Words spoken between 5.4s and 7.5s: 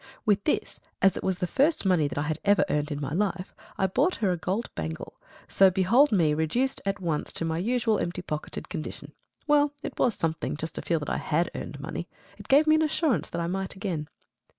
so behold me reduced at once to